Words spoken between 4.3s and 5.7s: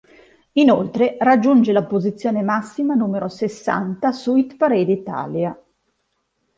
Hit Parade Italia.